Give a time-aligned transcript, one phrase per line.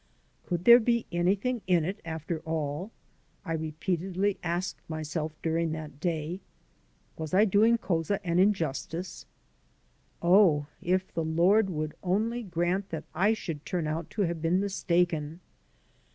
[0.47, 2.89] Could there be anything in it, after all?
[3.45, 6.39] I repeatedly asked myself during that day.
[7.17, 9.27] Was I doing Couza an injustice?
[10.19, 14.59] Oh, if the Lord would only grant that I should turn out to have been
[14.59, 15.39] mistaken!